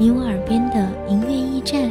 [0.00, 1.90] 你我耳边的音乐驿站，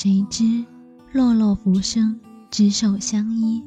[0.00, 0.64] 谁知？
[1.10, 2.20] 落落浮生，
[2.52, 3.60] 执手相依。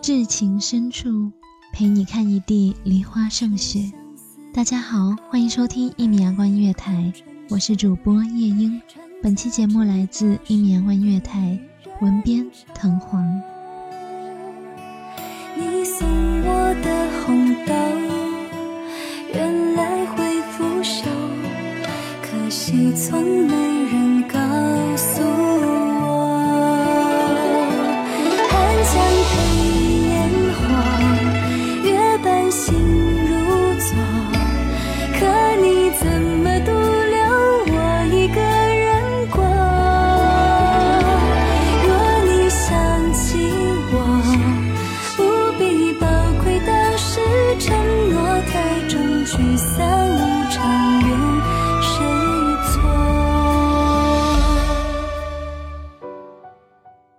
[0.00, 1.32] 至情深处，
[1.72, 3.92] 陪你看一地梨花胜雪。
[4.54, 7.12] 大家好，欢迎收听一米阳光音乐台，
[7.50, 8.80] 我是主播夜莺。
[9.20, 11.58] 本期节目来自一米阳光音乐台，
[12.00, 13.20] 文编藤黄。
[15.56, 16.06] 你送
[16.44, 17.74] 我的红豆，
[19.34, 21.08] 原来会腐朽，
[22.22, 23.48] 可惜从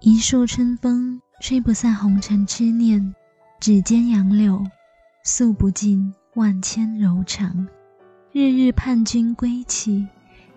[0.05, 3.15] 一树春风吹不散红尘痴念，
[3.61, 4.61] 指尖杨柳
[5.23, 7.65] 诉不尽万千柔肠。
[8.33, 10.05] 日日盼君归期，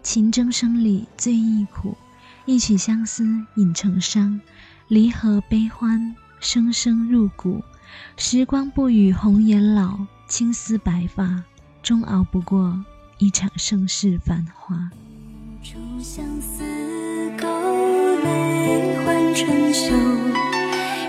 [0.03, 1.97] 情争生里最易苦。
[2.45, 3.25] 一曲相思
[3.55, 4.41] 引成伤，
[4.89, 7.63] 离合悲欢声声入骨。
[8.17, 9.97] 时光不语红颜老，
[10.27, 11.45] 青丝白发
[11.85, 12.85] 终熬不过
[13.19, 14.91] 一场盛世繁华。
[16.01, 16.65] 相思，
[18.27, 19.95] 泪换春秋。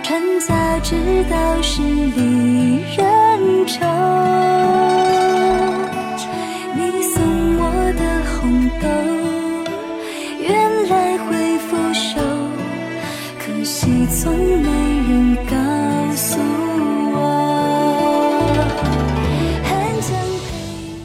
[0.03, 0.95] 传家之
[1.29, 3.85] 道是离人愁。
[6.75, 7.15] 你送
[7.59, 7.61] 我
[7.97, 8.01] 的
[8.31, 8.39] 红
[8.79, 8.87] 豆，
[10.39, 10.47] 原
[10.89, 12.15] 来会腐朽，
[13.39, 14.67] 可惜从没
[15.09, 15.51] 人告
[16.15, 16.39] 诉
[17.11, 17.15] 我。
[19.63, 19.67] 寒
[20.01, 20.09] 江
[20.55, 20.57] 配
[20.87, 20.95] 烟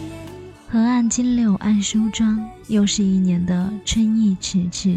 [0.71, 4.97] 河岸金柳暗梳妆，又是一年的春意迟迟。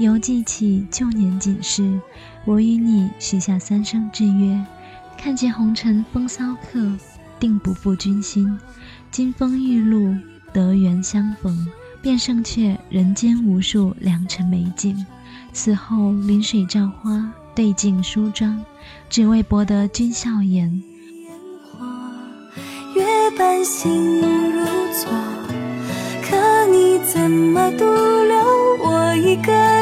[0.00, 2.00] 犹记起旧年锦事，
[2.46, 4.58] 我与你许下三生之约。
[5.18, 6.90] 看见红尘风骚客，
[7.38, 8.58] 定不负君心。
[9.10, 10.16] 金风玉露，
[10.54, 11.68] 得缘相逢，
[12.00, 15.04] 便胜却人间无数良辰美景。
[15.52, 18.58] 此后临水照花，对镜梳妆，
[19.10, 20.82] 只为博得君笑颜。
[22.94, 24.64] 月半心如
[24.94, 25.10] 昨，
[26.22, 28.38] 可你怎么独留
[28.82, 29.79] 我一个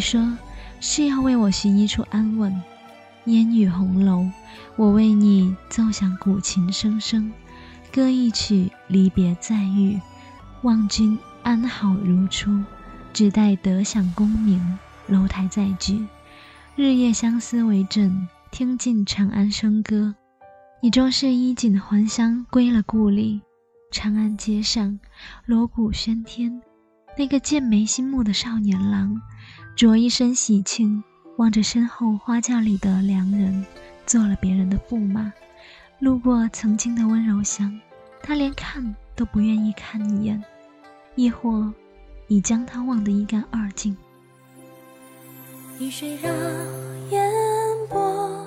[0.00, 0.36] 说
[0.80, 2.60] 是要为我寻一处安稳，
[3.26, 4.26] 烟雨红楼，
[4.76, 7.30] 我为你奏响古琴声声，
[7.92, 10.00] 歌一曲离别再遇，
[10.62, 12.64] 望君安好如初，
[13.12, 16.06] 只待得享功名，楼台再聚，
[16.76, 20.14] 日夜相思为证，听尽长安笙歌。
[20.82, 23.42] 你终是衣锦还乡，归了故里。
[23.92, 24.98] 长安街上，
[25.44, 26.62] 锣鼓喧天，
[27.18, 29.20] 那个剑眉星目的少年郎，
[29.80, 31.02] 着一身喜庆，
[31.38, 33.64] 望着身后花轿里的良人，
[34.04, 35.32] 做了别人的驸马。
[36.00, 37.80] 路过曾经的温柔乡，
[38.22, 40.44] 他连看都不愿意看一眼，
[41.14, 41.72] 亦或
[42.28, 43.96] 已将他忘得一干二净。
[45.78, 46.30] 雨水绕
[47.10, 47.32] 烟
[47.88, 48.46] 波，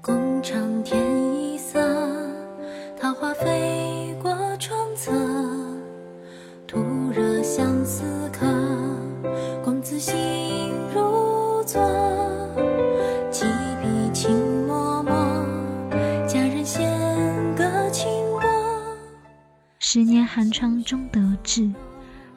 [0.00, 1.80] 共长天一色，
[3.00, 3.99] 桃花飞
[19.92, 21.68] 十年寒窗终得志，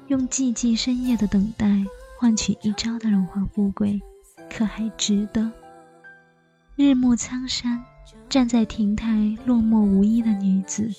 [0.08, 1.86] 用寂寂深夜的等待
[2.18, 4.02] 换取一朝的荣华富贵，
[4.50, 5.52] 可还值得？
[6.76, 7.80] 日暮苍山，
[8.28, 10.92] 站在亭台落寞无依的女子，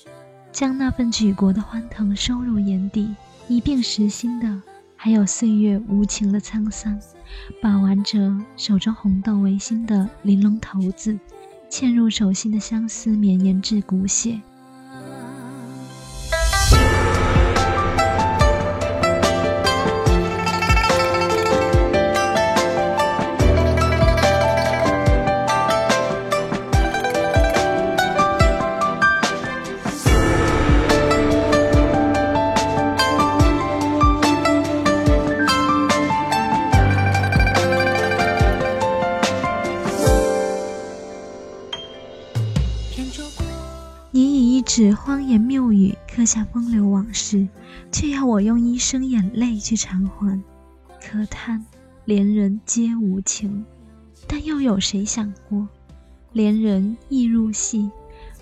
[0.53, 3.13] 将那份举国的欢腾收入眼底，
[3.49, 4.61] 一并实心的，
[4.95, 6.97] 还有岁月无情的沧桑。
[7.61, 11.19] 把玩着手中红豆为心的玲珑骰子，
[11.69, 14.39] 嵌入手心的相思绵延至骨血。
[44.75, 47.47] 以一纸荒言谬语刻下风流往事，
[47.93, 50.43] 却要我用一生眼泪去偿还。
[51.01, 51.65] 可叹
[52.03, 53.63] 连人皆无情，
[54.27, 55.65] 但又有谁想过，
[56.33, 57.89] 连人亦入戏？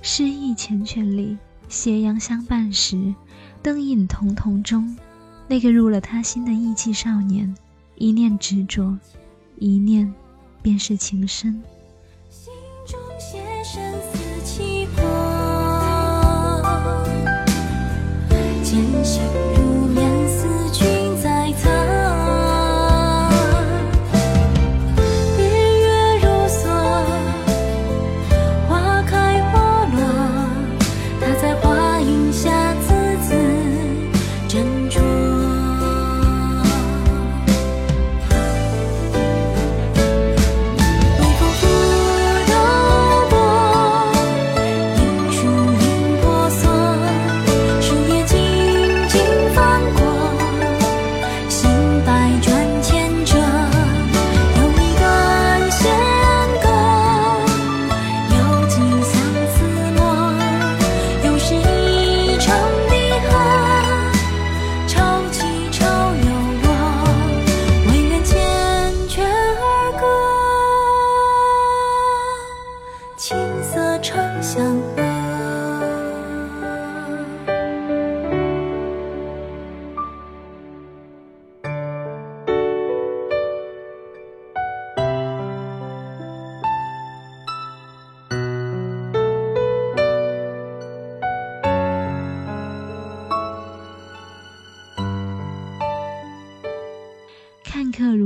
[0.02, 1.38] 诗意缱绻里，
[1.70, 3.14] 斜阳相伴时，
[3.62, 4.98] 灯影彤彤中，
[5.48, 7.56] 那个入了他心的意气少年，
[7.96, 8.98] 一念执着，
[9.60, 10.12] 一念
[10.64, 11.62] 便是情深。
[12.28, 12.52] 心
[12.88, 13.84] 中写生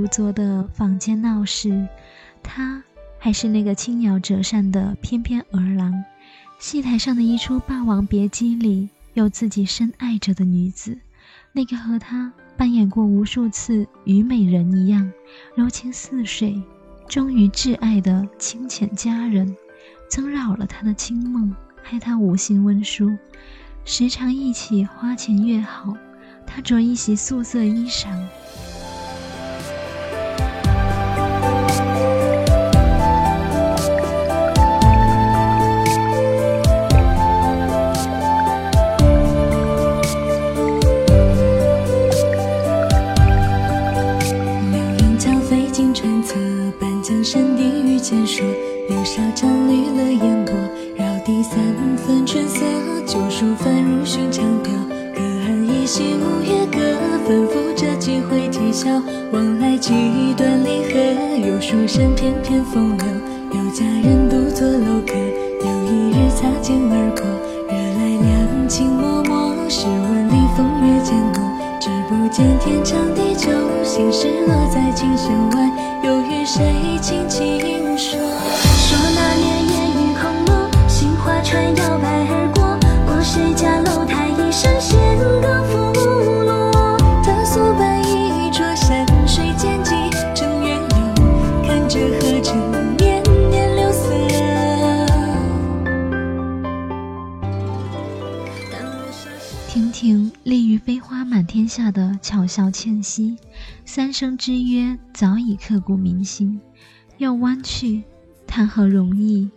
[0.08, 1.86] 看客如昨的坊间闹事，
[2.42, 2.82] 他
[3.20, 5.94] 还是那个轻摇折扇的翩翩儿郎。
[6.60, 10.98] 戏台上的一出《霸王别姬》里，有自己深爱着的女子，
[11.52, 15.12] 那个和他扮演过无数次虞美人一样
[15.56, 16.62] 柔情似水、
[17.10, 19.56] 忠于挚爱的清浅佳人，
[20.10, 23.16] 曾扰了他的清梦，害他无心温书。
[23.84, 25.96] 时常忆起花前月好，
[26.46, 28.18] 他着一袭素色衣裳。
[48.08, 48.46] 地遇见说，
[48.88, 50.56] 流沙沾绿了烟波，
[50.96, 51.60] 绕堤三
[51.98, 52.64] 分春色，
[53.06, 54.72] 旧书翻入寻常调。
[55.14, 56.80] 隔岸依稀五月歌，
[57.28, 58.90] 反复着几回啼笑，
[59.34, 59.92] 往来几
[60.38, 61.48] 段离合。
[61.48, 63.08] 有书生翩翩风流，
[63.54, 65.14] 有佳人独坐楼阁。
[65.60, 67.26] 有一日擦肩而过，
[67.68, 69.70] 惹来两情脉脉。
[69.70, 71.44] 试问里风月渐浓，
[71.78, 73.50] 只不见天长地久。
[73.84, 75.70] 心事落在琴弦外，
[76.04, 77.67] 又与谁轻轻
[99.78, 103.38] 亭亭立于飞花满天下的巧笑倩兮，
[103.86, 106.60] 三生之约早已刻骨铭心。
[107.20, 108.04] 要弯去，
[108.48, 109.52] 谈何容易？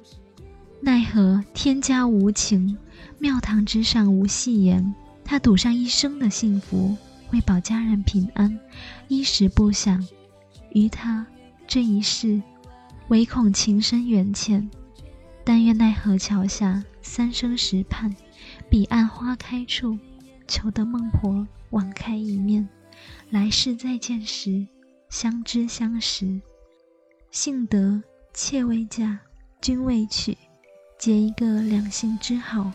[0.82, 2.76] 奈何天家无情，
[3.18, 4.94] 庙堂之上无戏言。
[5.24, 6.94] 他赌上一生的幸福，
[7.32, 8.60] 为保家人平安，
[9.08, 10.06] 衣食不想。
[10.74, 11.26] 于他
[11.66, 12.42] 这一世，
[13.08, 14.68] 唯恐情深缘浅。
[15.42, 18.14] 但愿奈何桥下三生石畔，
[18.68, 19.98] 彼岸花开处，
[20.50, 22.68] 求得孟婆网开一面。
[23.30, 24.66] 来世再见时，
[25.08, 26.40] 相知相识。
[27.30, 28.02] 幸得
[28.34, 29.20] 妾未嫁，
[29.60, 30.36] 君未娶，
[30.98, 32.72] 结一个两性之好。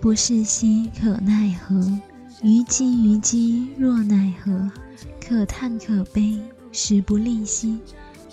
[0.00, 1.78] 不是兮可奈何，
[2.40, 4.70] 虞姬虞姬若奈何？
[5.20, 6.40] 可叹可悲，
[6.72, 7.78] 时不利兮。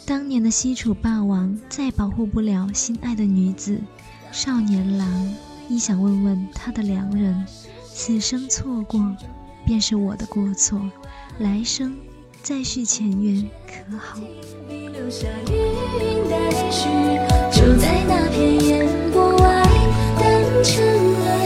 [0.06, 3.82] 当年的西楚霸王再保护不了心爱的女子，
[4.32, 5.36] 少年郎
[5.68, 7.46] 亦想问问他的良人，
[7.94, 9.14] 此生错过，
[9.66, 10.80] 便是我的过错，
[11.40, 11.98] 来生
[12.42, 14.18] 再续前缘，可好？
[14.70, 16.88] 笔留下云淡去，
[17.52, 19.27] 就在那片烟波
[20.64, 21.38] 成了。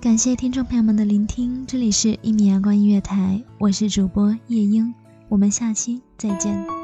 [0.00, 4.94] 感谢听众朋友们的聆听，这里是《一米阳光音乐台》，我是主播夜莺，
[5.28, 6.83] 我们下期再见。